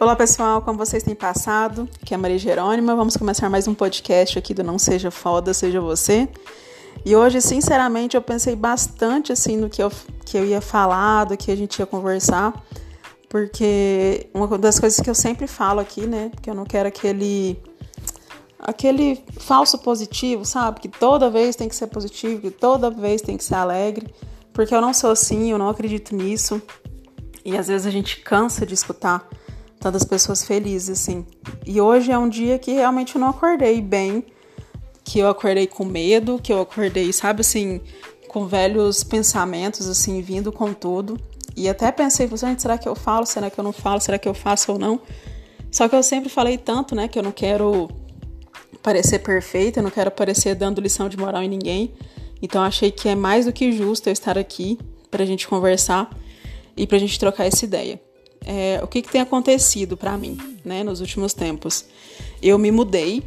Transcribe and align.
Olá 0.00 0.14
pessoal, 0.14 0.62
como 0.62 0.78
vocês 0.78 1.02
têm 1.02 1.16
passado? 1.16 1.88
Aqui 2.00 2.14
é 2.14 2.16
a 2.16 2.18
Maria 2.18 2.38
Jerônima. 2.38 2.94
Vamos 2.94 3.16
começar 3.16 3.50
mais 3.50 3.66
um 3.66 3.74
podcast 3.74 4.38
aqui 4.38 4.54
do 4.54 4.62
Não 4.62 4.78
Seja 4.78 5.10
Foda, 5.10 5.52
Seja 5.52 5.80
Você. 5.80 6.28
E 7.04 7.16
hoje, 7.16 7.40
sinceramente, 7.40 8.16
eu 8.16 8.22
pensei 8.22 8.54
bastante 8.54 9.32
assim 9.32 9.56
no 9.56 9.68
que 9.68 9.82
eu, 9.82 9.90
que 10.24 10.38
eu 10.38 10.46
ia 10.46 10.60
falar, 10.60 11.24
do 11.24 11.36
que 11.36 11.50
a 11.50 11.56
gente 11.56 11.80
ia 11.80 11.84
conversar, 11.84 12.54
porque 13.28 14.30
uma 14.32 14.56
das 14.56 14.78
coisas 14.78 15.00
que 15.00 15.10
eu 15.10 15.16
sempre 15.16 15.48
falo 15.48 15.80
aqui, 15.80 16.06
né? 16.06 16.30
Porque 16.32 16.48
eu 16.48 16.54
não 16.54 16.64
quero 16.64 16.86
aquele 16.86 17.60
aquele 18.60 19.20
falso 19.40 19.78
positivo, 19.78 20.44
sabe? 20.44 20.78
Que 20.78 20.88
toda 20.88 21.28
vez 21.28 21.56
tem 21.56 21.68
que 21.68 21.74
ser 21.74 21.88
positivo, 21.88 22.42
que 22.42 22.52
toda 22.52 22.88
vez 22.88 23.20
tem 23.20 23.36
que 23.36 23.42
ser 23.42 23.56
alegre, 23.56 24.06
porque 24.52 24.72
eu 24.72 24.80
não 24.80 24.94
sou 24.94 25.10
assim, 25.10 25.50
eu 25.50 25.58
não 25.58 25.68
acredito 25.68 26.14
nisso. 26.14 26.62
E 27.44 27.56
às 27.56 27.66
vezes 27.66 27.84
a 27.84 27.90
gente 27.90 28.20
cansa 28.20 28.64
de 28.64 28.74
escutar 28.74 29.28
tantas 29.78 30.04
pessoas 30.04 30.44
felizes, 30.44 30.90
assim. 30.90 31.24
E 31.66 31.80
hoje 31.80 32.10
é 32.10 32.18
um 32.18 32.28
dia 32.28 32.58
que 32.58 32.72
realmente 32.72 33.14
eu 33.14 33.20
não 33.20 33.28
acordei 33.28 33.80
bem, 33.80 34.24
que 35.04 35.18
eu 35.18 35.28
acordei 35.28 35.66
com 35.66 35.84
medo, 35.84 36.38
que 36.42 36.52
eu 36.52 36.60
acordei, 36.60 37.12
sabe, 37.12 37.40
assim, 37.40 37.80
com 38.28 38.46
velhos 38.46 39.02
pensamentos, 39.04 39.88
assim, 39.88 40.20
vindo 40.20 40.52
com 40.52 40.72
tudo. 40.72 41.18
E 41.56 41.68
até 41.68 41.90
pensei, 41.90 42.28
gente, 42.36 42.62
será 42.62 42.76
que 42.76 42.88
eu 42.88 42.94
falo? 42.94 43.24
Será 43.26 43.50
que 43.50 43.58
eu 43.58 43.64
não 43.64 43.72
falo? 43.72 44.00
Será 44.00 44.18
que 44.18 44.28
eu 44.28 44.34
faço 44.34 44.72
ou 44.72 44.78
não? 44.78 45.00
Só 45.70 45.88
que 45.88 45.94
eu 45.94 46.02
sempre 46.02 46.28
falei 46.28 46.58
tanto, 46.58 46.94
né, 46.94 47.08
que 47.08 47.18
eu 47.18 47.22
não 47.22 47.32
quero 47.32 47.88
parecer 48.82 49.18
perfeita, 49.20 49.80
eu 49.80 49.82
não 49.82 49.90
quero 49.90 50.10
parecer 50.10 50.54
dando 50.54 50.80
lição 50.80 51.08
de 51.08 51.16
moral 51.16 51.42
em 51.42 51.48
ninguém. 51.48 51.94
Então 52.40 52.62
achei 52.62 52.90
que 52.90 53.08
é 53.08 53.14
mais 53.14 53.46
do 53.46 53.52
que 53.52 53.72
justo 53.72 54.08
eu 54.08 54.12
estar 54.12 54.38
aqui 54.38 54.78
pra 55.10 55.24
gente 55.24 55.48
conversar 55.48 56.08
e 56.76 56.86
pra 56.86 56.96
gente 56.98 57.18
trocar 57.18 57.44
essa 57.44 57.64
ideia 57.64 58.00
é, 58.48 58.80
o 58.82 58.86
que, 58.86 59.02
que 59.02 59.12
tem 59.12 59.20
acontecido 59.20 59.94
para 59.94 60.16
mim, 60.16 60.38
né, 60.64 60.82
nos 60.82 61.02
últimos 61.02 61.34
tempos. 61.34 61.84
Eu 62.40 62.58
me 62.58 62.70
mudei, 62.70 63.22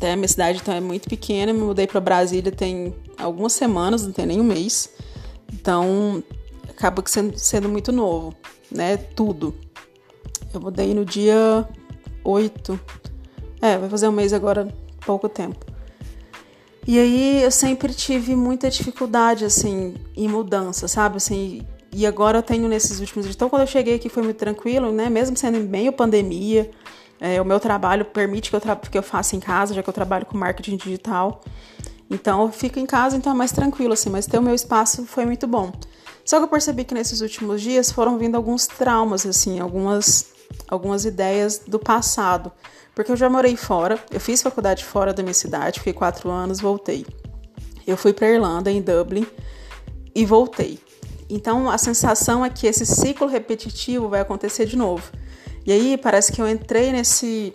a 0.00 0.16
minha 0.16 0.26
cidade 0.28 0.60
então, 0.62 0.72
é 0.72 0.80
muito 0.80 1.10
pequena, 1.10 1.52
me 1.52 1.60
mudei 1.60 1.86
para 1.86 2.00
Brasília 2.00 2.50
tem 2.50 2.94
algumas 3.18 3.52
semanas, 3.52 4.02
não 4.02 4.12
tem 4.12 4.24
nem 4.24 4.40
um 4.40 4.44
mês. 4.44 4.88
Então, 5.52 6.24
acaba 6.66 7.02
sendo, 7.06 7.38
sendo 7.38 7.68
muito 7.68 7.92
novo, 7.92 8.34
né, 8.70 8.96
tudo. 8.96 9.54
Eu 10.54 10.60
mudei 10.60 10.94
no 10.94 11.04
dia 11.04 11.68
8, 12.24 12.80
é, 13.60 13.76
vai 13.76 13.90
fazer 13.90 14.08
um 14.08 14.12
mês 14.12 14.32
agora, 14.32 14.74
pouco 15.04 15.28
tempo. 15.28 15.66
E 16.86 16.98
aí 16.98 17.42
eu 17.42 17.50
sempre 17.50 17.92
tive 17.92 18.34
muita 18.34 18.70
dificuldade, 18.70 19.44
assim, 19.44 19.94
em 20.16 20.28
mudança, 20.28 20.88
sabe? 20.88 21.18
Assim, 21.18 21.62
e 21.92 22.06
agora 22.06 22.38
eu 22.38 22.42
tenho 22.42 22.68
nesses 22.68 23.00
últimos 23.00 23.26
dias. 23.26 23.36
Então, 23.36 23.50
quando 23.50 23.62
eu 23.62 23.68
cheguei 23.68 23.96
aqui 23.96 24.08
foi 24.08 24.22
muito 24.22 24.38
tranquilo, 24.38 24.90
né? 24.90 25.10
Mesmo 25.10 25.36
sendo 25.36 25.58
em 25.58 25.62
meio 25.62 25.92
pandemia, 25.92 26.70
é, 27.20 27.40
o 27.40 27.44
meu 27.44 27.60
trabalho 27.60 28.04
permite 28.06 28.48
que 28.48 28.56
eu, 28.56 28.60
tra 28.60 28.74
que 28.74 28.96
eu 28.96 29.02
faça 29.02 29.36
em 29.36 29.40
casa, 29.40 29.74
já 29.74 29.82
que 29.82 29.88
eu 29.88 29.92
trabalho 29.92 30.24
com 30.24 30.36
marketing 30.36 30.76
digital. 30.76 31.42
Então, 32.10 32.42
eu 32.42 32.52
fico 32.52 32.78
em 32.78 32.86
casa, 32.86 33.16
então 33.16 33.32
é 33.32 33.34
mais 33.34 33.52
tranquilo, 33.52 33.92
assim. 33.92 34.08
Mas 34.08 34.26
ter 34.26 34.38
o 34.38 34.42
meu 34.42 34.54
espaço 34.54 35.04
foi 35.04 35.26
muito 35.26 35.46
bom. 35.46 35.70
Só 36.24 36.38
que 36.38 36.44
eu 36.44 36.48
percebi 36.48 36.84
que 36.84 36.94
nesses 36.94 37.20
últimos 37.20 37.60
dias 37.60 37.92
foram 37.92 38.16
vindo 38.16 38.36
alguns 38.36 38.66
traumas, 38.66 39.26
assim, 39.26 39.60
algumas, 39.60 40.26
algumas 40.68 41.04
ideias 41.04 41.58
do 41.58 41.78
passado. 41.78 42.50
Porque 42.94 43.12
eu 43.12 43.16
já 43.16 43.28
morei 43.28 43.56
fora, 43.56 43.98
eu 44.10 44.20
fiz 44.20 44.42
faculdade 44.42 44.84
fora 44.84 45.12
da 45.12 45.22
minha 45.22 45.34
cidade, 45.34 45.80
fiquei 45.80 45.92
quatro 45.92 46.30
anos, 46.30 46.60
voltei. 46.60 47.06
Eu 47.86 47.96
fui 47.96 48.12
para 48.12 48.28
Irlanda, 48.28 48.70
em 48.70 48.80
Dublin, 48.80 49.26
e 50.14 50.24
voltei. 50.24 50.78
Então 51.32 51.70
a 51.70 51.78
sensação 51.78 52.44
é 52.44 52.50
que 52.50 52.66
esse 52.66 52.84
ciclo 52.84 53.26
repetitivo 53.26 54.06
vai 54.06 54.20
acontecer 54.20 54.66
de 54.66 54.76
novo. 54.76 55.10
E 55.64 55.72
aí 55.72 55.96
parece 55.96 56.30
que 56.30 56.42
eu 56.42 56.48
entrei 56.48 56.92
nesse 56.92 57.54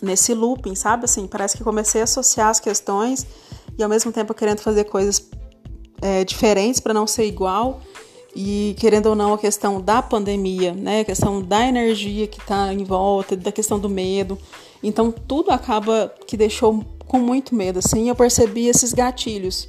nesse 0.00 0.32
looping, 0.32 0.74
sabe? 0.74 1.04
Assim, 1.04 1.26
parece 1.26 1.56
que 1.56 1.64
comecei 1.64 2.00
a 2.00 2.04
associar 2.04 2.48
as 2.48 2.60
questões 2.60 3.26
e 3.78 3.82
ao 3.82 3.88
mesmo 3.88 4.10
tempo 4.12 4.32
querendo 4.32 4.60
fazer 4.60 4.84
coisas 4.84 5.28
é, 6.00 6.24
diferentes 6.24 6.80
para 6.80 6.94
não 6.94 7.06
ser 7.06 7.26
igual 7.26 7.80
e 8.34 8.74
querendo 8.78 9.06
ou 9.06 9.14
não 9.14 9.34
a 9.34 9.38
questão 9.38 9.80
da 9.80 10.00
pandemia, 10.00 10.72
né? 10.72 11.00
A 11.00 11.04
questão 11.04 11.42
da 11.42 11.66
energia 11.66 12.26
que 12.26 12.40
está 12.40 12.72
em 12.72 12.84
volta, 12.84 13.36
da 13.36 13.52
questão 13.52 13.78
do 13.78 13.90
medo. 13.90 14.38
Então 14.82 15.12
tudo 15.12 15.50
acaba 15.50 16.14
que 16.26 16.36
deixou 16.36 16.82
com 17.06 17.18
muito 17.18 17.54
medo, 17.54 17.78
assim. 17.78 18.08
Eu 18.08 18.14
percebi 18.14 18.68
esses 18.68 18.94
gatilhos. 18.94 19.68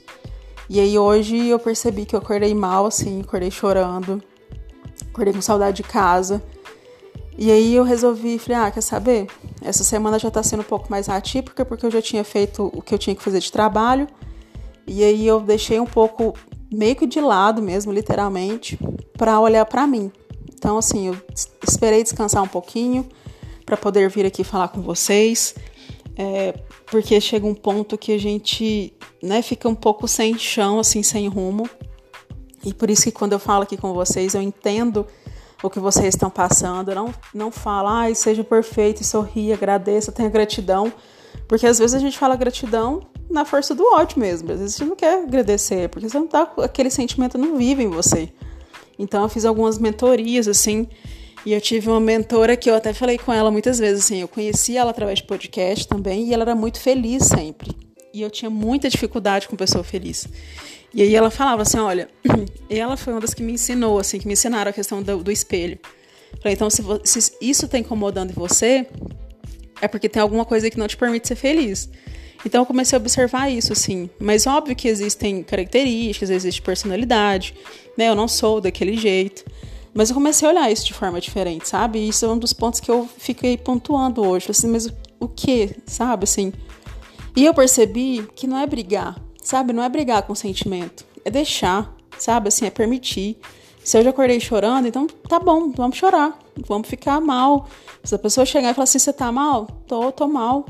E 0.69 0.79
aí 0.79 0.97
hoje 0.97 1.47
eu 1.47 1.59
percebi 1.59 2.05
que 2.05 2.15
eu 2.15 2.19
acordei 2.19 2.53
mal, 2.53 2.85
assim, 2.85 3.21
acordei 3.21 3.49
chorando, 3.49 4.21
acordei 5.09 5.33
com 5.33 5.41
saudade 5.41 5.77
de 5.77 5.83
casa. 5.83 6.43
E 7.37 7.51
aí 7.51 7.75
eu 7.75 7.83
resolvi, 7.83 8.39
falei, 8.39 8.57
ah, 8.57 8.71
quer 8.71 8.81
saber? 8.81 9.27
Essa 9.61 9.83
semana 9.83 10.17
já 10.17 10.31
tá 10.31 10.41
sendo 10.41 10.61
um 10.61 10.65
pouco 10.65 10.89
mais 10.89 11.07
atípica, 11.07 11.63
porque 11.63 11.85
eu 11.85 11.91
já 11.91 12.01
tinha 12.01 12.23
feito 12.23 12.71
o 12.73 12.81
que 12.81 12.93
eu 12.93 12.97
tinha 12.97 13.15
que 13.15 13.23
fazer 13.23 13.39
de 13.39 13.51
trabalho. 13.51 14.07
E 14.87 15.03
aí 15.03 15.25
eu 15.25 15.39
deixei 15.39 15.79
um 15.79 15.85
pouco, 15.85 16.33
meio 16.71 16.95
que 16.95 17.05
de 17.05 17.21
lado 17.21 17.61
mesmo, 17.61 17.91
literalmente, 17.91 18.77
para 19.17 19.39
olhar 19.39 19.65
para 19.65 19.85
mim. 19.85 20.11
Então, 20.51 20.77
assim, 20.77 21.07
eu 21.07 21.17
esperei 21.67 22.01
descansar 22.01 22.41
um 22.41 22.47
pouquinho 22.47 23.07
para 23.65 23.77
poder 23.77 24.09
vir 24.09 24.25
aqui 24.25 24.43
falar 24.43 24.69
com 24.69 24.81
vocês. 24.81 25.53
É, 26.17 26.53
porque 26.87 27.21
chega 27.21 27.45
um 27.45 27.53
ponto 27.53 27.97
que 27.97 28.11
a 28.11 28.17
gente 28.17 28.91
né, 29.21 29.41
fica 29.41 29.69
um 29.69 29.75
pouco 29.75 30.07
sem 30.07 30.37
chão, 30.37 30.79
assim, 30.79 31.03
sem 31.03 31.27
rumo. 31.27 31.69
E 32.65 32.73
por 32.73 32.89
isso 32.89 33.03
que 33.03 33.11
quando 33.11 33.33
eu 33.33 33.39
falo 33.39 33.63
aqui 33.63 33.77
com 33.77 33.93
vocês, 33.93 34.33
eu 34.33 34.41
entendo 34.41 35.05
o 35.61 35.69
que 35.69 35.79
vocês 35.79 36.15
estão 36.15 36.29
passando. 36.29 36.89
Eu 36.89 36.95
não, 36.95 37.13
não 37.33 37.51
falo, 37.51 37.89
ai, 37.89 38.15
seja 38.15 38.43
perfeito, 38.43 39.03
sorria, 39.03 39.53
agradeça, 39.53 40.11
tenha 40.11 40.29
gratidão. 40.29 40.91
Porque 41.47 41.67
às 41.67 41.77
vezes 41.77 41.93
a 41.93 41.99
gente 41.99 42.17
fala 42.17 42.35
gratidão 42.35 43.01
na 43.29 43.45
força 43.45 43.75
do 43.75 43.83
ódio 43.93 44.19
mesmo. 44.19 44.51
Às 44.51 44.59
vezes 44.59 44.77
gente 44.77 44.89
não 44.89 44.95
quer 44.95 45.23
agradecer, 45.23 45.87
porque 45.89 46.09
você 46.09 46.17
não 46.17 46.27
tá, 46.27 46.51
aquele 46.63 46.89
sentimento 46.89 47.37
não 47.37 47.55
vive 47.55 47.83
em 47.83 47.89
você. 47.89 48.33
Então 48.97 49.21
eu 49.23 49.29
fiz 49.29 49.45
algumas 49.45 49.77
mentorias, 49.77 50.47
assim, 50.47 50.87
e 51.47 51.53
eu 51.53 51.61
tive 51.61 51.87
uma 51.87 52.01
mentora 52.01 52.57
que 52.57 52.69
eu 52.69 52.75
até 52.75 52.91
falei 52.91 53.17
com 53.17 53.31
ela 53.31 53.49
muitas 53.49 53.79
vezes, 53.79 54.03
assim, 54.03 54.19
eu 54.19 54.27
conheci 54.27 54.75
ela 54.75 54.91
através 54.91 55.19
de 55.19 55.23
podcast 55.23 55.87
também, 55.87 56.27
e 56.27 56.33
ela 56.33 56.43
era 56.43 56.53
muito 56.53 56.77
feliz 56.77 57.23
sempre. 57.23 57.71
E 58.13 58.21
eu 58.21 58.29
tinha 58.29 58.49
muita 58.49 58.89
dificuldade 58.89 59.47
com 59.47 59.55
pessoa 59.55 59.81
feliz. 59.81 60.27
E 60.93 61.01
aí 61.01 61.15
ela 61.15 61.31
falava 61.31 61.61
assim, 61.61 61.77
olha, 61.77 62.09
ela 62.69 62.97
foi 62.97 63.13
uma 63.13 63.21
das 63.21 63.33
que 63.33 63.41
me 63.41 63.53
ensinou, 63.53 63.97
assim, 63.97 64.19
que 64.19 64.27
me 64.27 64.33
ensinaram 64.33 64.71
a 64.71 64.73
questão 64.73 65.01
do, 65.01 65.23
do 65.23 65.31
espelho. 65.31 65.79
Falei, 66.41 66.53
então, 66.53 66.69
se, 66.69 66.83
se 67.05 67.31
isso 67.39 67.63
está 67.63 67.77
incomodando 67.79 68.31
em 68.31 68.33
você, 68.33 68.85
é 69.81 69.87
porque 69.87 70.09
tem 70.09 70.21
alguma 70.21 70.43
coisa 70.43 70.69
que 70.69 70.77
não 70.77 70.85
te 70.85 70.97
permite 70.97 71.29
ser 71.29 71.35
feliz. 71.35 71.89
Então 72.45 72.63
eu 72.63 72.65
comecei 72.65 72.97
a 72.97 72.99
observar 72.99 73.49
isso, 73.49 73.71
assim. 73.71 74.09
Mas 74.19 74.45
óbvio 74.45 74.75
que 74.75 74.89
existem 74.89 75.43
características, 75.43 76.29
existe 76.29 76.61
personalidade, 76.61 77.53
né? 77.97 78.09
Eu 78.09 78.15
não 78.15 78.27
sou 78.27 78.59
daquele 78.59 78.97
jeito. 78.97 79.45
Mas 79.97 80.11
eu 80.11 80.13
comecei 80.13 80.47
a 80.47 80.51
olhar 80.51 80.71
isso 80.71 80.85
de 80.85 80.93
forma 80.93 81.19
diferente, 81.19 81.67
sabe? 81.67 81.97
E 81.97 82.09
isso 82.09 82.23
é 82.23 82.29
um 82.29 82.37
dos 82.37 82.53
pontos 82.53 82.79
que 82.79 82.91
eu 82.91 83.09
fiquei 83.17 83.57
pontuando 83.57 84.23
hoje. 84.23 84.51
Assim, 84.51 84.67
mas 84.67 84.85
o, 84.85 84.93
o 85.21 85.27
que, 85.27 85.75
sabe? 85.87 86.25
Assim. 86.25 86.53
E 87.35 87.43
eu 87.43 87.51
percebi 87.51 88.29
que 88.35 88.45
não 88.45 88.59
é 88.59 88.67
brigar, 88.67 89.19
sabe? 89.41 89.73
Não 89.73 89.81
é 89.81 89.89
brigar 89.89 90.21
com 90.21 90.35
sentimento. 90.35 91.03
É 91.25 91.31
deixar, 91.31 91.91
sabe? 92.15 92.49
Assim, 92.49 92.67
é 92.67 92.69
permitir. 92.69 93.39
Se 93.83 93.97
eu 93.97 94.03
já 94.03 94.11
acordei 94.11 94.39
chorando, 94.39 94.87
então 94.87 95.07
tá 95.07 95.39
bom, 95.39 95.71
vamos 95.71 95.97
chorar. 95.97 96.37
Vamos 96.67 96.87
ficar 96.87 97.19
mal. 97.19 97.67
Se 98.03 98.13
a 98.13 98.19
pessoa 98.19 98.45
chegar 98.45 98.69
e 98.69 98.73
falar 98.75 98.83
assim, 98.83 98.99
você 98.99 99.11
tá 99.11 99.31
mal? 99.31 99.65
Tô, 99.87 100.11
tô 100.11 100.27
mal. 100.27 100.63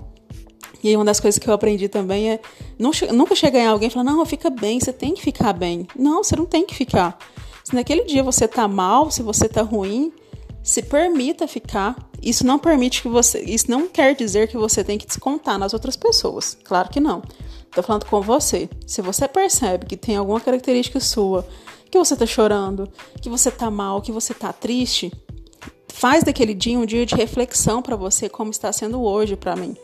E 0.82 0.96
uma 0.96 1.04
das 1.04 1.20
coisas 1.20 1.38
que 1.38 1.50
eu 1.50 1.54
aprendi 1.54 1.90
também 1.90 2.32
é 2.32 2.40
não, 2.80 2.92
nunca 3.12 3.36
chegar 3.36 3.60
em 3.60 3.68
alguém 3.68 3.90
e 3.90 3.92
falar, 3.92 4.06
não, 4.06 4.26
fica 4.26 4.50
bem, 4.50 4.80
você 4.80 4.94
tem 4.94 5.14
que 5.14 5.22
ficar 5.22 5.52
bem. 5.52 5.86
Não, 5.98 6.24
você 6.24 6.34
não 6.34 6.46
tem 6.46 6.66
que 6.66 6.74
ficar. 6.74 7.18
Se 7.68 7.76
naquele 7.76 8.06
dia 8.06 8.24
você 8.24 8.48
tá 8.48 8.66
mal, 8.66 9.12
se 9.12 9.22
você 9.22 9.50
tá 9.50 9.62
ruim, 9.62 10.14
se 10.64 10.82
permita 10.82 11.50
ficar. 11.50 11.98
Isso 12.24 12.48
não 12.48 12.58
permite 12.58 13.02
que 13.02 13.10
você. 13.10 13.42
Isso 13.42 13.70
não 13.70 13.90
quer 13.90 14.16
dizer 14.16 14.48
que 14.48 14.56
você 14.56 14.86
tem 14.86 14.98
que 14.98 15.06
descontar 15.06 15.60
nas 15.60 15.74
outras 15.74 15.98
pessoas. 15.98 16.58
Claro 16.64 16.88
que 16.88 17.02
não. 17.02 17.22
Tô 17.72 17.84
falando 17.84 18.06
com 18.06 18.22
você. 18.22 18.70
Se 18.86 19.02
você 19.02 19.28
percebe 19.28 19.86
que 19.86 19.98
tem 19.98 20.16
alguma 20.16 20.40
característica 20.40 21.02
sua, 21.02 21.46
que 21.92 22.00
você 22.00 22.16
tá 22.16 22.26
chorando, 22.26 22.90
que 23.22 23.28
você 23.28 23.52
tá 23.52 23.70
mal, 23.70 24.02
que 24.02 24.14
você 24.14 24.34
tá 24.34 24.54
triste, 24.54 25.12
faz 25.90 26.24
daquele 26.24 26.54
dia 26.54 26.80
um 26.80 26.86
dia 26.86 27.06
de 27.06 27.16
reflexão 27.16 27.82
para 27.82 27.98
você, 27.98 28.30
como 28.30 28.50
está 28.50 28.72
sendo 28.72 29.02
hoje 29.04 29.36
para 29.36 29.58
mim. 29.58 29.76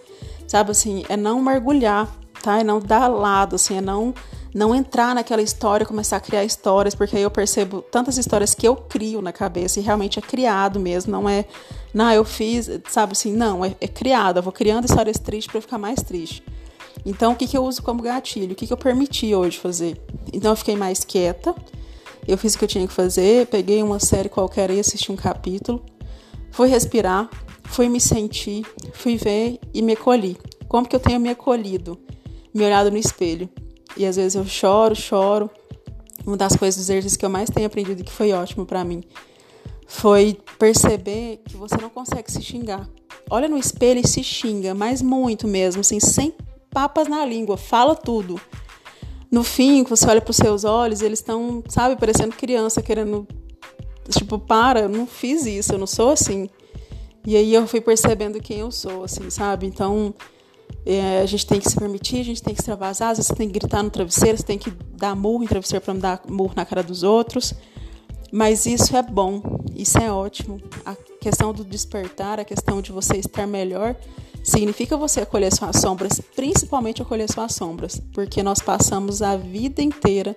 Sabe 0.48 0.72
assim, 0.72 1.04
é 1.10 1.18
não 1.18 1.44
mergulhar, 1.44 2.10
tá? 2.42 2.62
É 2.62 2.64
não 2.64 2.80
dar 2.80 3.10
lado, 3.10 3.58
assim, 3.58 3.76
é 3.76 3.82
não 3.82 4.14
não 4.54 4.76
entrar 4.76 5.16
naquela 5.16 5.42
história, 5.42 5.86
começar 5.86 6.18
a 6.18 6.20
criar 6.20 6.44
histórias, 6.44 6.94
porque 6.94 7.16
aí 7.16 7.24
eu 7.24 7.32
percebo 7.32 7.82
tantas 7.82 8.18
histórias 8.18 8.54
que 8.54 8.68
eu 8.68 8.76
crio 8.76 9.22
na 9.22 9.32
cabeça 9.32 9.80
e 9.80 9.84
realmente 9.84 10.20
é 10.20 10.22
criado 10.22 10.80
mesmo, 10.80 11.12
não 11.12 11.28
é, 11.28 11.46
não, 11.94 12.12
eu 12.12 12.24
fiz, 12.24 12.70
sabe 12.90 13.14
assim, 13.14 13.34
não, 13.34 13.66
é, 13.66 13.76
é 13.82 13.88
criado, 13.88 14.38
eu 14.38 14.44
vou 14.44 14.54
criando 14.54 14.86
histórias 14.86 15.18
tristes 15.18 15.52
para 15.52 15.62
ficar 15.62 15.78
mais 15.78 16.02
triste. 16.02 16.44
Então, 17.06 17.34
o 17.34 17.36
que, 17.36 17.48
que 17.48 17.58
eu 17.58 17.64
uso 17.64 17.82
como 17.82 18.02
gatilho? 18.02 18.54
O 18.54 18.56
que, 18.56 18.68
que 18.68 18.72
eu 18.72 18.78
permiti 18.78 19.34
hoje 19.34 19.58
fazer? 19.58 20.00
Então, 20.32 20.52
eu 20.52 20.56
fiquei 20.56 20.76
mais 20.76 21.04
quieta, 21.04 21.54
eu 22.28 22.38
fiz 22.38 22.54
o 22.54 22.60
que 22.60 22.64
eu 22.64 22.70
tinha 22.70 22.88
que 22.88 22.94
fazer, 22.94 23.48
peguei 23.48 23.82
uma 23.84 24.00
série 24.00 24.30
qualquer 24.30 24.70
e 24.70 24.80
assisti 24.80 25.12
um 25.12 25.16
capítulo, 25.16 25.84
fui 26.52 26.70
respirar, 26.70 27.30
fui 27.64 27.90
me 27.90 28.00
sentir, 28.00 28.66
fui 28.94 29.18
ver 29.18 29.60
e 29.74 29.82
me 29.82 29.94
acolhi. 29.94 30.38
Como 30.68 30.88
que 30.88 30.96
eu 30.96 31.00
tenho 31.00 31.20
me 31.20 31.30
acolhido? 31.30 32.00
Me 32.54 32.64
olhado 32.64 32.90
no 32.90 32.98
espelho. 32.98 33.50
E 33.96 34.06
às 34.06 34.16
vezes 34.16 34.36
eu 34.36 34.46
choro, 34.46 34.96
choro. 34.96 35.50
Uma 36.26 36.38
das 36.38 36.56
coisas 36.56 36.76
dos 36.76 36.90
exercícios 36.90 37.18
que 37.18 37.26
eu 37.26 37.30
mais 37.30 37.50
tenho 37.50 37.68
aprendido 37.68 38.02
e 38.02 38.04
que 38.04 38.12
foi 38.12 38.32
ótimo 38.32 38.66
para 38.66 38.84
mim 38.84 39.04
foi 39.94 40.38
perceber 40.58 41.42
que 41.46 41.56
você 41.56 41.78
não 41.78 41.90
consegue 41.90 42.32
se 42.32 42.42
xingar. 42.42 42.90
Olha 43.30 43.48
no 43.48 43.58
espelho 43.58 44.02
e 44.04 44.08
se 44.08 44.24
xinga, 44.24 44.74
mas 44.74 45.02
muito 45.02 45.48
mesmo, 45.48 45.82
assim, 45.82 46.00
sem 46.00 46.34
papas 46.72 47.08
na 47.08 47.24
língua, 47.24 47.58
fala 47.58 47.96
tudo. 47.96 48.40
No 49.30 49.44
fim, 49.44 49.84
você 49.84 50.08
olha 50.08 50.22
para 50.22 50.32
os 50.32 50.38
seus 50.38 50.64
olhos, 50.64 51.02
eles 51.02 51.20
estão, 51.20 51.64
sabe, 51.68 51.96
parecendo 51.96 52.36
criança, 52.36 52.82
querendo. 52.82 53.28
Tipo, 54.10 54.38
para, 54.38 54.82
eu 54.82 54.90
não 54.90 55.08
fiz 55.08 55.46
isso, 55.46 55.74
eu 55.74 55.78
não 55.78 55.88
sou 55.88 56.10
assim. 56.10 56.50
E 57.26 57.38
aí 57.38 57.54
eu 57.54 57.66
fui 57.68 57.80
percebendo 57.80 58.42
quem 58.42 58.60
eu 58.60 58.72
sou, 58.72 59.04
assim, 59.04 59.30
sabe? 59.30 59.66
Então, 59.66 60.14
é, 60.86 61.22
a 61.22 61.26
gente 61.26 61.46
tem 61.46 61.60
que 61.60 61.70
se 61.70 61.76
permitir, 61.76 62.20
a 62.20 62.26
gente 62.26 62.42
tem 62.42 62.54
que 62.54 62.60
extravasar, 62.60 63.12
às 63.12 63.18
vezes 63.18 63.28
você 63.28 63.36
tem 63.36 63.48
que 63.48 63.60
gritar 63.60 63.82
no 63.82 63.90
travesseiro, 63.90 64.38
você 64.38 64.44
tem 64.44 64.58
que 64.58 64.72
dar 64.96 65.16
murro 65.16 65.44
em 65.44 65.48
travesseiro 65.48 65.84
para 65.84 65.94
não 65.94 66.02
dar 66.02 66.22
murro 66.28 66.54
na 66.56 66.66
cara 66.66 66.84
dos 66.84 67.04
outros. 67.04 67.54
Mas 68.32 68.66
isso 68.66 68.98
é 68.98 69.04
bom, 69.04 69.42
isso 69.76 69.98
é 70.00 70.12
ótimo. 70.12 70.60
A 70.86 70.96
questão 71.22 71.54
do 71.54 71.64
despertar, 71.64 72.40
a 72.40 72.44
questão 72.44 72.82
de 72.82 72.92
você 72.92 73.18
estar 73.18 73.46
melhor, 73.46 73.96
significa 74.44 74.98
você 74.98 75.22
acolher 75.22 75.54
suas 75.54 75.78
sombras, 75.78 76.20
principalmente 76.36 77.02
acolher 77.02 77.32
suas 77.32 77.54
sombras, 77.54 78.02
porque 78.12 78.42
nós 78.44 78.60
passamos 78.60 79.22
a 79.22 79.38
vida 79.38 79.82
inteira 79.82 80.36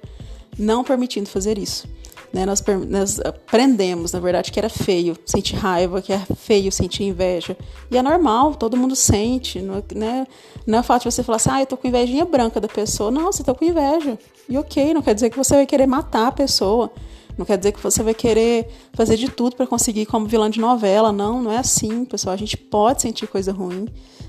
não 0.59 0.85
permitindo 0.85 1.29
fazer 1.29 1.59
isso. 1.59 1.89
Né? 2.33 2.45
Nós, 2.45 2.63
nós, 2.89 3.21
aprendemos, 3.21 4.13
na 4.13 4.21
verdade, 4.21 4.53
que 4.53 4.59
era 4.59 4.69
feio 4.69 5.17
sentir 5.25 5.57
raiva, 5.57 6.03
que 6.03 6.13
é 6.13 6.19
feio 6.37 6.71
sentir 6.71 7.05
inveja. 7.05 7.57
E 7.91 7.97
é 7.97 8.03
normal, 8.03 8.55
todo 8.55 8.77
mundo 8.77 8.95
sente. 8.95 9.61
Não 9.61 9.77
é, 9.77 9.95
né? 9.95 10.27
não 10.67 10.79
é 10.79 10.83
fato 10.83 11.03
de 11.03 11.13
você 11.13 11.23
falar 11.23 11.37
assim, 11.37 11.51
ah, 11.53 11.61
eu 11.61 11.67
tô 11.67 11.77
com 11.77 11.89
invejinha 11.89 12.25
branca 12.25 12.61
da 12.61 12.69
pessoa. 12.69 13.11
Não, 13.11 13.33
você 13.33 13.43
tá 13.43 13.55
com 13.55 13.65
inveja. 13.65 14.19
E 14.49 14.59
ok, 14.59 14.95
não 14.95 15.03
quer 15.03 15.15
dizer 15.15 15.31
que 15.31 15.37
você 15.37 15.55
vai 15.55 15.67
querer 15.67 15.87
matar 15.87 16.29
a 16.29 16.33
pessoa. 16.33 16.91
Não 17.37 17.45
quer 17.45 17.59
dizer 17.59 17.73
que 17.73 17.83
você 17.83 18.03
vai 18.03 18.15
querer 18.15 18.69
fazer 18.95 19.17
de 19.17 19.29
tudo 19.29 19.57
para 19.57 19.67
conseguir 19.67 20.07
como 20.07 20.27
vilã 20.27 20.51
de 20.51 20.59
novela. 20.59 21.13
Não, 21.13 21.43
não 21.43 21.53
é 21.53 21.59
assim, 21.59 22.05
pessoal. 22.05 22.33
A 22.33 22.39
gente 22.39 22.57
pode 22.57 23.03
sentir 23.03 23.27
coisa 23.27 23.53
ruim. 23.53 23.87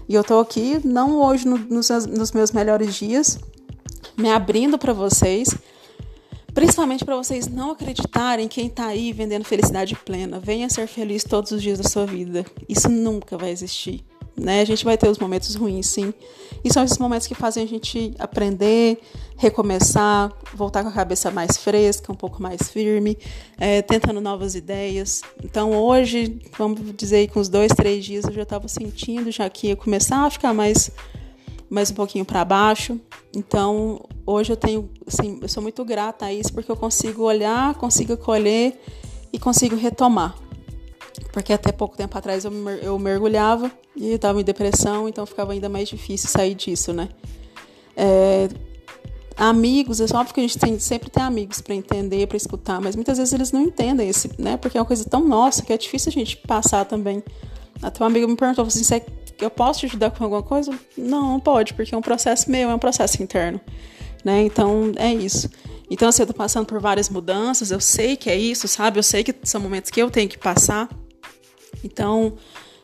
E 0.09 0.15
eu 0.15 0.23
tô 0.23 0.39
aqui, 0.39 0.79
não 0.85 1.21
hoje 1.21 1.47
no, 1.47 1.57
nos, 1.57 1.89
nos 1.89 2.31
meus 2.31 2.51
melhores 2.51 2.95
dias, 2.95 3.37
me 4.17 4.31
abrindo 4.31 4.77
para 4.77 4.93
vocês, 4.93 5.49
principalmente 6.57 7.05
para 7.05 7.15
vocês 7.15 7.47
não 7.47 7.69
acreditarem 7.69 8.47
quem 8.47 8.67
tá 8.67 8.87
aí 8.87 9.13
vendendo 9.13 9.45
felicidade 9.45 9.95
plena. 9.95 10.39
Venha 10.39 10.67
ser 10.67 10.87
feliz 10.87 11.23
todos 11.23 11.51
os 11.51 11.61
dias 11.61 11.77
da 11.77 11.87
sua 11.87 12.03
vida. 12.03 12.43
Isso 12.67 12.89
nunca 12.89 13.37
vai 13.37 13.51
existir 13.51 14.03
né? 14.35 14.61
A 14.61 14.65
gente 14.65 14.85
vai 14.85 14.95
ter 14.95 15.09
os 15.09 15.17
momentos 15.17 15.55
ruins, 15.55 15.87
sim. 15.87 16.13
E 16.63 16.71
são 16.71 16.83
esses 16.83 16.99
momentos 16.99 17.25
que 17.25 17.33
fazem 17.33 17.63
a 17.63 17.67
gente 17.67 18.13
aprender, 18.19 18.99
recomeçar, 19.35 20.31
voltar 20.53 20.83
com 20.83 20.89
a 20.89 20.91
cabeça 20.91 21.31
mais 21.31 21.57
fresca, 21.57 22.11
um 22.11 22.15
pouco 22.15 22.41
mais 22.41 22.69
firme, 22.69 23.17
é, 23.57 23.81
tentando 23.81 24.21
novas 24.21 24.53
ideias. 24.53 25.23
Então 25.43 25.71
hoje, 25.71 26.39
vamos 26.55 26.79
dizer 26.95 27.29
com 27.29 27.39
uns 27.39 27.49
dois, 27.49 27.71
três 27.71 28.05
dias, 28.05 28.25
eu 28.25 28.33
já 28.33 28.43
estava 28.43 28.67
sentindo 28.67 29.31
já 29.31 29.49
que 29.49 29.67
ia 29.67 29.75
começar 29.75 30.25
a 30.25 30.29
ficar 30.29 30.53
mais, 30.53 30.91
mais 31.67 31.89
um 31.89 31.95
pouquinho 31.95 32.23
para 32.23 32.45
baixo. 32.45 32.99
Então 33.35 33.99
hoje 34.27 34.53
eu 34.53 34.57
tenho, 34.57 34.89
assim, 35.07 35.39
eu 35.41 35.49
sou 35.49 35.63
muito 35.63 35.83
grata 35.83 36.25
a 36.25 36.33
isso 36.33 36.53
porque 36.53 36.71
eu 36.71 36.77
consigo 36.77 37.23
olhar, 37.23 37.73
consigo 37.75 38.15
colher 38.17 38.79
e 39.33 39.39
consigo 39.39 39.75
retomar 39.75 40.35
porque 41.31 41.53
até 41.53 41.71
pouco 41.71 41.97
tempo 41.97 42.17
atrás 42.17 42.45
eu, 42.45 42.51
eu 42.81 42.97
mergulhava 42.99 43.71
e 43.95 44.11
estava 44.13 44.39
em 44.39 44.43
depressão, 44.43 45.07
então 45.07 45.25
ficava 45.25 45.53
ainda 45.53 45.69
mais 45.69 45.89
difícil 45.89 46.29
sair 46.29 46.55
disso, 46.55 46.93
né? 46.93 47.09
É, 47.95 48.47
amigos, 49.35 49.99
é 49.99 50.03
óbvio 50.15 50.33
que 50.33 50.39
a 50.39 50.43
gente 50.43 50.57
tem, 50.57 50.79
sempre 50.79 51.09
tem 51.09 51.23
amigos 51.23 51.61
para 51.61 51.75
entender, 51.75 52.27
para 52.27 52.37
escutar, 52.37 52.79
mas 52.79 52.95
muitas 52.95 53.17
vezes 53.17 53.33
eles 53.33 53.51
não 53.51 53.61
entendem 53.61 54.07
esse, 54.09 54.29
né? 54.39 54.57
Porque 54.57 54.77
é 54.77 54.81
uma 54.81 54.85
coisa 54.85 55.05
tão 55.05 55.27
nossa 55.27 55.63
que 55.63 55.73
é 55.73 55.77
difícil 55.77 56.09
a 56.09 56.13
gente 56.13 56.37
passar 56.37 56.85
também. 56.85 57.23
Até 57.81 58.03
um 58.03 58.07
amigo 58.07 58.27
me 58.27 58.35
perguntou 58.35 58.65
assim, 58.65 58.83
se 58.83 59.03
eu 59.39 59.49
posso 59.49 59.81
te 59.81 59.85
ajudar 59.87 60.11
com 60.11 60.23
alguma 60.23 60.43
coisa? 60.43 60.71
Não, 60.97 61.33
não 61.33 61.39
pode, 61.39 61.73
porque 61.73 61.93
é 61.93 61.97
um 61.97 62.01
processo 62.01 62.49
meu, 62.49 62.69
é 62.69 62.75
um 62.75 62.79
processo 62.79 63.21
interno, 63.21 63.59
né? 64.27 64.41
Então 64.43 64.91
é 64.97 65.13
isso. 65.13 65.49
Então, 65.89 66.09
assim, 66.09 66.21
eu 66.21 66.27
tô 66.27 66.33
passando 66.33 66.65
por 66.65 66.81
várias 66.81 67.09
mudanças, 67.09 67.71
eu 67.71 67.79
sei 67.79 68.17
que 68.17 68.29
é 68.29 68.35
isso, 68.35 68.67
sabe? 68.67 68.99
Eu 68.99 69.03
sei 69.03 69.23
que 69.23 69.33
são 69.43 69.61
momentos 69.61 69.89
que 69.89 70.01
eu 70.01 70.11
tenho 70.11 70.27
que 70.27 70.37
passar, 70.37 70.89
então, 71.81 72.35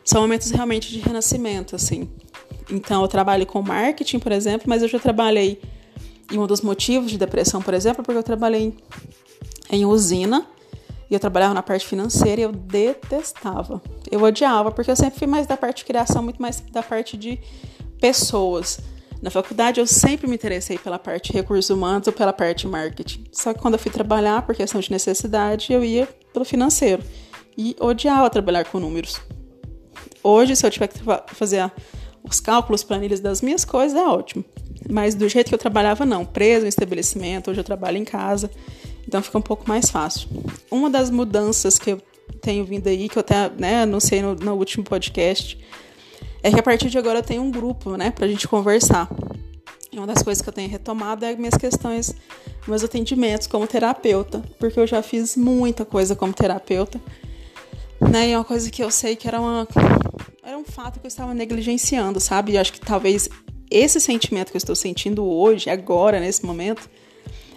são 0.06 0.22
momentos 0.22 0.50
realmente 0.52 0.90
de 0.90 1.00
renascimento, 1.00 1.76
assim. 1.76 2.10
Então, 2.72 3.02
eu 3.02 3.10
trabalho 3.10 3.46
com 3.46 3.62
marketing, 3.62 4.20
por 4.20 4.32
exemplo, 4.32 4.70
mas 4.70 4.82
eu 4.82 4.88
já 4.88 4.98
trabalhei 5.00 5.62
em 6.32 6.40
um 6.40 6.48
dos 6.48 6.62
motivos 6.62 7.12
de 7.12 7.18
depressão, 7.18 7.62
por 7.62 7.74
exemplo, 7.74 8.06
porque 8.06 8.18
eu 8.18 8.24
trabalhei 8.24 8.74
em 9.70 9.86
usina 9.86 10.48
e 11.12 11.14
eu 11.14 11.20
trabalhava 11.20 11.54
na 11.54 11.62
parte 11.62 11.86
financeira 11.86 12.40
e 12.40 12.44
eu 12.46 12.54
detestava. 12.54 13.82
Eu 14.10 14.24
odiava, 14.24 14.72
porque 14.72 14.90
eu 14.90 14.96
sempre 14.96 15.20
fui 15.20 15.28
mais 15.28 15.46
da 15.46 15.58
parte 15.58 15.80
de 15.80 15.86
criação, 15.86 16.24
muito 16.24 16.42
mais 16.42 16.62
da 16.72 16.82
parte 16.82 17.18
de 17.18 17.38
pessoas. 18.00 18.80
Na 19.24 19.30
faculdade 19.30 19.80
eu 19.80 19.88
sempre 19.88 20.28
me 20.28 20.36
interessei 20.36 20.78
pela 20.78 21.00
parte 21.00 21.32
de 21.32 21.38
recursos 21.38 21.70
humanos 21.70 22.08
ou 22.08 22.12
pela 22.12 22.34
parte 22.34 22.64
de 22.64 22.68
marketing. 22.68 23.24
Só 23.32 23.54
que 23.54 23.60
quando 23.62 23.76
eu 23.76 23.80
fui 23.80 23.90
trabalhar 23.90 24.42
por 24.42 24.54
questão 24.54 24.82
de 24.82 24.92
necessidade, 24.92 25.72
eu 25.72 25.82
ia 25.82 26.06
pelo 26.34 26.44
financeiro 26.44 27.02
e 27.58 27.74
odiava 27.80 28.30
trabalhar 28.30 28.66
com 28.66 28.82
números. 28.82 29.22
Hoje, 30.22 30.58
se 30.58 30.66
eu 30.66 30.70
tiver 30.70 30.88
que 30.88 31.00
fazer 31.34 31.72
os 32.22 32.42
cálculos, 32.42 32.84
planilhas 32.84 33.22
das 33.22 33.42
minhas 33.42 33.64
coisas, 33.64 33.98
é 33.98 34.06
ótimo. 34.06 34.44
Mas 34.92 35.16
do 35.16 35.30
jeito 35.30 35.48
que 35.48 35.56
eu 35.56 35.60
trabalhava, 35.60 36.06
não. 36.06 36.26
Preso 36.26 36.66
em 36.66 36.70
estabelecimento, 36.70 37.50
hoje 37.50 37.62
eu 37.62 37.64
trabalho 37.64 37.96
em 37.96 38.04
casa. 38.04 38.52
Então 39.08 39.24
fica 39.24 39.38
um 39.38 39.42
pouco 39.42 39.64
mais 39.70 39.90
fácil. 39.90 40.28
Uma 40.70 40.90
das 40.90 41.10
mudanças 41.10 41.80
que 41.80 41.92
eu 41.92 42.02
tenho 42.42 42.66
vindo 42.66 42.90
aí, 42.90 43.08
que 43.08 43.18
eu 43.18 43.22
até 43.22 43.50
né, 43.58 43.84
anunciei 43.84 44.22
no, 44.22 44.36
no 44.36 44.56
último 44.56 44.84
podcast, 44.84 45.58
é 46.44 46.52
que 46.52 46.60
a 46.60 46.64
partir 46.64 46.90
de 46.90 46.98
agora 46.98 47.20
eu 47.20 47.24
tenho 47.24 47.42
um 47.42 47.50
grupo, 47.50 47.98
né, 47.98 48.12
pra 48.12 48.28
gente 48.28 48.48
conversar. 48.48 49.10
E 49.92 49.98
uma 49.98 50.08
das 50.08 50.22
coisas 50.22 50.42
que 50.42 50.50
eu 50.50 50.54
tenho 50.54 50.70
retomado 50.70 51.26
é 51.26 51.36
minhas 51.36 51.56
questões, 51.56 52.14
meus 52.68 52.84
atendimentos 52.84 53.48
como 53.48 53.66
terapeuta, 53.66 54.44
porque 54.60 54.80
eu 54.80 54.86
já 54.86 55.02
fiz 55.02 55.36
muita 55.38 55.86
coisa 55.86 56.16
como 56.16 56.34
terapeuta 56.34 57.00
né? 58.10 58.30
E 58.30 58.32
é 58.32 58.38
uma 58.38 58.44
coisa 58.44 58.70
que 58.70 58.84
eu 58.84 58.92
sei 58.92 59.16
que 59.16 59.28
era 59.28 59.40
uma 59.40 59.68
era 60.44 60.58
um 60.58 60.66
fato 60.66 61.00
que 61.00 61.06
eu 61.06 61.10
estava 61.10 61.34
negligenciando, 61.34 62.20
sabe? 62.20 62.54
E 62.54 62.58
acho 62.58 62.74
que 62.74 62.80
talvez 62.80 63.30
esse 63.72 64.00
sentimento 64.00 64.52
que 64.52 64.58
eu 64.58 64.60
estou 64.60 64.76
sentindo 64.76 65.26
hoje, 65.26 65.70
agora, 65.70 66.20
nesse 66.20 66.46
momento, 66.46 66.90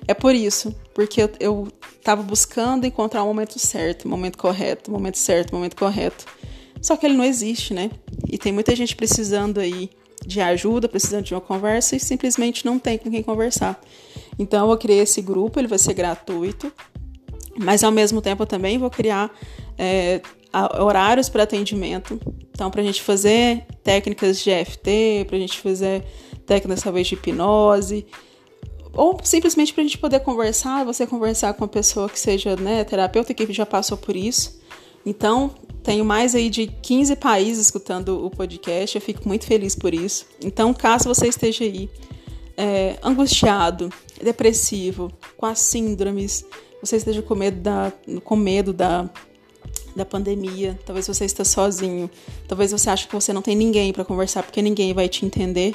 é 0.06 0.14
por 0.14 0.34
isso, 0.34 0.74
porque 0.94 1.22
eu, 1.22 1.30
eu 1.40 1.68
tava 2.02 2.22
buscando 2.22 2.86
encontrar 2.86 3.24
o 3.24 3.26
momento 3.26 3.58
certo, 3.58 4.04
o 4.04 4.08
momento 4.08 4.38
correto, 4.38 4.90
o 4.90 4.94
momento 4.94 5.18
certo, 5.18 5.50
o 5.50 5.56
momento 5.56 5.76
correto. 5.76 6.24
Só 6.80 6.96
que 6.96 7.04
ele 7.06 7.16
não 7.16 7.24
existe, 7.24 7.74
né? 7.74 7.90
E 8.30 8.38
tem 8.38 8.52
muita 8.52 8.74
gente 8.74 8.96
precisando 8.96 9.58
aí 9.58 9.90
de 10.24 10.40
ajuda, 10.40 10.88
precisando 10.88 11.24
de 11.24 11.34
uma 11.34 11.40
conversa 11.40 11.94
e 11.94 12.00
simplesmente 12.00 12.64
não 12.64 12.78
tem 12.78 12.98
com 12.98 13.10
quem 13.10 13.22
conversar. 13.22 13.80
Então 14.38 14.70
eu 14.70 14.76
criei 14.76 15.00
esse 15.00 15.22
grupo, 15.22 15.58
ele 15.58 15.68
vai 15.68 15.78
ser 15.78 15.94
gratuito, 15.94 16.72
mas 17.58 17.84
ao 17.84 17.92
mesmo 17.92 18.20
tempo 18.20 18.42
eu 18.42 18.46
também 18.46 18.78
vou 18.78 18.90
criar 18.90 19.30
é, 19.78 20.20
horários 20.78 21.28
para 21.28 21.42
atendimento. 21.42 22.18
Então, 22.50 22.70
para 22.70 22.80
a 22.80 22.84
gente 22.84 23.02
fazer 23.02 23.66
técnicas 23.84 24.40
de 24.40 24.50
EFT, 24.50 25.26
para 25.26 25.36
a 25.36 25.40
gente 25.40 25.58
fazer 25.58 26.02
técnicas 26.46 26.82
talvez 26.82 27.06
de 27.06 27.14
hipnose, 27.14 28.06
ou 28.94 29.18
simplesmente 29.22 29.74
para 29.74 29.82
a 29.82 29.86
gente 29.86 29.98
poder 29.98 30.20
conversar, 30.20 30.84
você 30.84 31.06
conversar 31.06 31.52
com 31.52 31.64
uma 31.64 31.68
pessoa 31.68 32.08
que 32.08 32.18
seja 32.18 32.56
né, 32.56 32.82
terapeuta 32.82 33.34
que 33.34 33.52
já 33.52 33.66
passou 33.66 33.98
por 33.98 34.16
isso. 34.16 34.58
Então, 35.04 35.54
tenho 35.86 36.04
mais 36.04 36.34
aí 36.34 36.50
de 36.50 36.66
15 36.66 37.14
países 37.14 37.66
escutando 37.66 38.26
o 38.26 38.28
podcast, 38.28 38.96
eu 38.96 39.00
fico 39.00 39.26
muito 39.26 39.46
feliz 39.46 39.76
por 39.76 39.94
isso. 39.94 40.26
Então, 40.44 40.74
caso 40.74 41.04
você 41.04 41.28
esteja 41.28 41.62
aí 41.62 41.88
é, 42.56 42.96
angustiado, 43.04 43.88
depressivo, 44.20 45.12
com 45.36 45.46
as 45.46 45.60
síndromes, 45.60 46.44
você 46.80 46.96
esteja 46.96 47.22
com 47.22 47.36
medo 47.36 47.60
da, 47.60 47.92
com 48.24 48.34
medo 48.34 48.72
da 48.72 49.08
da 49.94 50.04
pandemia, 50.04 50.78
talvez 50.84 51.06
você 51.06 51.24
está 51.24 51.42
sozinho, 51.42 52.10
talvez 52.46 52.70
você 52.70 52.90
ache 52.90 53.06
que 53.08 53.14
você 53.14 53.32
não 53.32 53.40
tem 53.40 53.56
ninguém 53.56 53.94
para 53.94 54.04
conversar 54.04 54.42
porque 54.42 54.60
ninguém 54.60 54.92
vai 54.92 55.08
te 55.08 55.24
entender. 55.24 55.74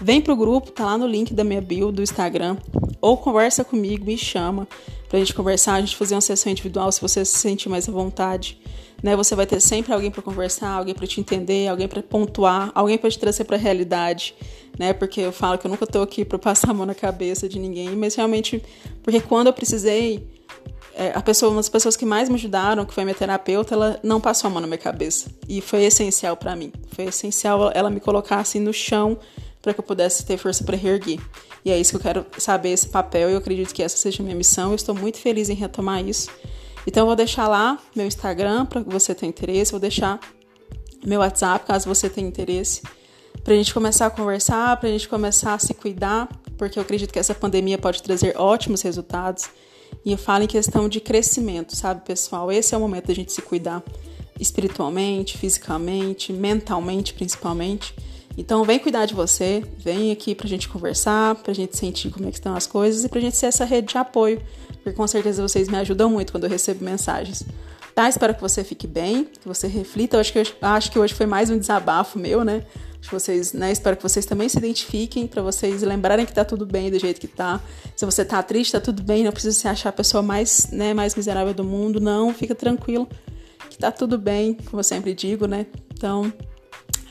Vem 0.00 0.22
pro 0.22 0.34
grupo, 0.34 0.70
tá 0.70 0.86
lá 0.86 0.96
no 0.96 1.06
link 1.06 1.34
da 1.34 1.44
minha 1.44 1.60
bio 1.60 1.92
do 1.92 2.02
Instagram, 2.02 2.56
ou 2.98 3.18
conversa 3.18 3.62
comigo, 3.64 4.06
me 4.06 4.16
chama 4.16 4.66
pra 5.06 5.18
gente 5.18 5.34
conversar, 5.34 5.74
a 5.74 5.80
gente 5.80 5.96
fazer 5.96 6.14
uma 6.14 6.22
sessão 6.22 6.50
individual 6.50 6.90
se 6.90 7.00
você 7.00 7.22
se 7.26 7.36
sentir 7.36 7.68
mais 7.68 7.86
à 7.86 7.92
vontade. 7.92 8.58
Né, 9.00 9.14
você 9.14 9.36
vai 9.36 9.46
ter 9.46 9.60
sempre 9.60 9.92
alguém 9.92 10.10
para 10.10 10.20
conversar, 10.20 10.70
alguém 10.70 10.92
para 10.92 11.06
te 11.06 11.20
entender, 11.20 11.68
alguém 11.68 11.86
para 11.86 12.02
pontuar, 12.02 12.72
alguém 12.74 12.98
para 12.98 13.08
te 13.08 13.18
trazer 13.18 13.44
para 13.44 13.54
a 13.54 13.58
realidade, 13.58 14.34
né? 14.76 14.92
Porque 14.92 15.20
eu 15.20 15.30
falo 15.30 15.56
que 15.56 15.64
eu 15.66 15.70
nunca 15.70 15.86
tô 15.86 16.02
aqui 16.02 16.24
para 16.24 16.36
passar 16.36 16.72
a 16.72 16.74
mão 16.74 16.84
na 16.84 16.96
cabeça 16.96 17.48
de 17.48 17.60
ninguém, 17.60 17.90
mas 17.94 18.16
realmente 18.16 18.60
porque 19.04 19.20
quando 19.20 19.46
eu 19.46 19.52
precisei 19.52 20.26
é, 20.98 21.12
a 21.14 21.22
pessoa, 21.22 21.50
uma 21.52 21.60
das 21.60 21.68
pessoas 21.68 21.96
que 21.96 22.04
mais 22.04 22.28
me 22.28 22.34
ajudaram, 22.34 22.84
que 22.84 22.92
foi 22.92 23.04
minha 23.04 23.14
terapeuta, 23.14 23.72
ela 23.72 24.00
não 24.02 24.20
passou 24.20 24.48
a 24.48 24.50
mão 24.50 24.60
na 24.60 24.66
minha 24.66 24.78
cabeça. 24.78 25.30
E 25.48 25.60
foi 25.60 25.84
essencial 25.84 26.36
para 26.36 26.56
mim. 26.56 26.72
Foi 26.90 27.04
essencial 27.04 27.70
ela 27.72 27.88
me 27.88 28.00
colocar 28.00 28.40
assim 28.40 28.58
no 28.58 28.72
chão 28.72 29.16
para 29.62 29.72
que 29.72 29.78
eu 29.78 29.84
pudesse 29.84 30.26
ter 30.26 30.36
força 30.36 30.64
para 30.64 30.76
reerguer. 30.76 31.20
E 31.64 31.70
é 31.70 31.78
isso 31.78 31.90
que 31.92 31.96
eu 31.96 32.00
quero 32.00 32.26
saber, 32.36 32.70
esse 32.70 32.88
papel. 32.88 33.30
E 33.30 33.32
eu 33.32 33.38
acredito 33.38 33.72
que 33.72 33.80
essa 33.80 33.96
seja 33.96 34.22
a 34.22 34.24
minha 34.24 34.34
missão. 34.34 34.70
Eu 34.70 34.74
estou 34.74 34.92
muito 34.92 35.18
feliz 35.18 35.48
em 35.48 35.54
retomar 35.54 36.04
isso. 36.04 36.30
Então, 36.88 37.02
eu 37.02 37.06
vou 37.06 37.16
deixar 37.16 37.46
lá 37.46 37.78
meu 37.94 38.06
Instagram 38.06 38.64
para 38.64 38.80
você 38.80 39.14
ter 39.14 39.26
interesse. 39.26 39.72
Vou 39.72 39.78
deixar 39.78 40.18
meu 41.04 41.20
WhatsApp, 41.20 41.66
caso 41.66 41.86
você 41.86 42.08
tenha 42.08 42.26
interesse. 42.26 42.80
Para 43.44 43.52
a 43.52 43.56
gente 43.58 43.74
começar 43.74 44.06
a 44.06 44.10
conversar, 44.10 44.74
para 44.78 44.88
a 44.88 44.92
gente 44.92 45.06
começar 45.06 45.52
a 45.52 45.58
se 45.58 45.74
cuidar, 45.74 46.26
porque 46.56 46.78
eu 46.78 46.82
acredito 46.82 47.12
que 47.12 47.18
essa 47.18 47.34
pandemia 47.34 47.76
pode 47.76 48.02
trazer 48.02 48.34
ótimos 48.38 48.80
resultados. 48.80 49.50
E 50.02 50.12
eu 50.12 50.16
falo 50.16 50.44
em 50.44 50.46
questão 50.46 50.88
de 50.88 50.98
crescimento, 50.98 51.76
sabe, 51.76 52.06
pessoal? 52.06 52.50
Esse 52.50 52.74
é 52.74 52.78
o 52.78 52.80
momento 52.80 53.08
da 53.08 53.14
gente 53.14 53.34
se 53.34 53.42
cuidar 53.42 53.82
espiritualmente, 54.40 55.36
fisicamente, 55.36 56.32
mentalmente, 56.32 57.12
principalmente. 57.12 57.94
Então, 58.38 58.62
vem 58.62 58.78
cuidar 58.78 59.04
de 59.04 59.14
você, 59.14 59.64
vem 59.78 60.12
aqui 60.12 60.32
pra 60.32 60.46
gente 60.46 60.68
conversar, 60.68 61.34
pra 61.34 61.52
gente 61.52 61.76
sentir 61.76 62.08
como 62.08 62.28
é 62.28 62.30
que 62.30 62.38
estão 62.38 62.54
as 62.54 62.68
coisas 62.68 63.04
e 63.04 63.08
pra 63.08 63.20
gente 63.20 63.36
ser 63.36 63.46
essa 63.46 63.64
rede 63.64 63.88
de 63.88 63.98
apoio, 63.98 64.40
porque 64.74 64.92
com 64.92 65.06
certeza 65.08 65.42
vocês 65.42 65.68
me 65.68 65.76
ajudam 65.76 66.08
muito 66.08 66.30
quando 66.30 66.44
eu 66.44 66.50
recebo 66.50 66.84
mensagens. 66.84 67.44
Tá? 67.96 68.08
Espero 68.08 68.32
que 68.32 68.40
você 68.40 68.62
fique 68.62 68.86
bem, 68.86 69.24
que 69.24 69.48
você 69.48 69.66
reflita. 69.66 70.16
Eu 70.16 70.20
acho 70.20 70.32
que, 70.32 70.38
eu 70.38 70.44
acho 70.60 70.92
que 70.92 70.96
hoje 71.00 71.14
foi 71.14 71.26
mais 71.26 71.50
um 71.50 71.58
desabafo 71.58 72.16
meu, 72.16 72.44
né? 72.44 72.62
Acho 73.00 73.08
que 73.08 73.12
vocês, 73.12 73.52
né? 73.52 73.72
Espero 73.72 73.96
que 73.96 74.04
vocês 74.04 74.24
também 74.24 74.48
se 74.48 74.56
identifiquem 74.56 75.26
para 75.26 75.42
vocês 75.42 75.82
lembrarem 75.82 76.24
que 76.24 76.32
tá 76.32 76.44
tudo 76.44 76.64
bem 76.64 76.92
do 76.92 76.98
jeito 77.00 77.20
que 77.20 77.26
tá. 77.26 77.60
Se 77.96 78.06
você 78.06 78.24
tá 78.24 78.40
triste, 78.40 78.70
tá 78.70 78.80
tudo 78.80 79.02
bem, 79.02 79.24
não 79.24 79.32
precisa 79.32 79.58
se 79.58 79.66
achar 79.66 79.88
a 79.88 79.92
pessoa 79.92 80.22
mais, 80.22 80.70
né, 80.70 80.94
mais 80.94 81.16
miserável 81.16 81.52
do 81.52 81.64
mundo, 81.64 82.00
não, 82.00 82.32
fica 82.32 82.54
tranquilo, 82.54 83.08
que 83.68 83.76
tá 83.76 83.90
tudo 83.90 84.16
bem, 84.16 84.54
como 84.54 84.78
eu 84.78 84.84
sempre 84.84 85.12
digo, 85.12 85.46
né? 85.46 85.66
Então, 85.92 86.32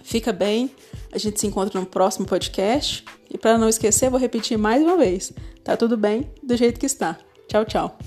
fica 0.03 0.31
bem. 0.31 0.71
A 1.17 1.19
gente 1.19 1.39
se 1.39 1.47
encontra 1.47 1.79
no 1.79 1.85
próximo 1.87 2.27
podcast. 2.27 3.03
E 3.27 3.39
para 3.39 3.57
não 3.57 3.67
esquecer, 3.67 4.07
vou 4.07 4.19
repetir 4.19 4.55
mais 4.55 4.83
uma 4.83 4.95
vez. 4.95 5.33
Tá 5.63 5.75
tudo 5.75 5.97
bem 5.97 6.31
do 6.43 6.55
jeito 6.55 6.79
que 6.79 6.85
está. 6.85 7.17
Tchau, 7.47 7.65
tchau. 7.65 7.97